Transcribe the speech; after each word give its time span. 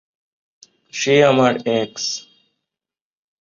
সে 0.93 1.15
আমার 1.23 1.53
এক্স। 1.79 2.05